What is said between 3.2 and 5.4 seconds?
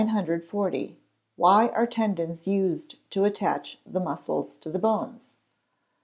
attach the muscles to the bones?